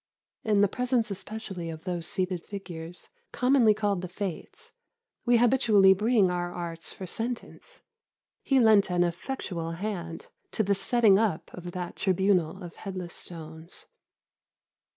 Into 0.43 0.61
the 0.61 0.67
presence 0.67 1.11
especially 1.11 1.69
of 1.69 1.83
those 1.83 2.07
seated 2.07 2.43
figures, 2.43 3.09
commonly 3.31 3.75
called 3.75 4.01
the 4.01 4.07
Fates, 4.07 4.71
we 5.27 5.37
habitually 5.37 5.93
bring 5.93 6.31
our 6.31 6.51
arts 6.51 6.91
for 6.91 7.05
sentence. 7.05 7.83
He 8.41 8.59
lent 8.59 8.89
an 8.89 9.03
effectual 9.03 9.73
hand 9.73 10.29
to 10.53 10.63
the 10.63 10.73
setting 10.73 11.19
up 11.19 11.51
of 11.53 11.73
that 11.73 11.97
Tribunal 11.97 12.63
of 12.63 12.77
headless 12.77 13.13
stones. 13.13 13.85